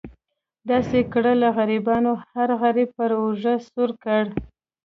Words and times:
داسې 0.69 0.99
کړه 1.13 1.31
له 1.41 1.49
غریبانو 1.57 2.11
هر 2.31 2.49
غریب 2.61 2.89
پر 2.97 3.11
اوږه 3.19 3.55
سور 3.67 3.89
کړي. 4.03 4.31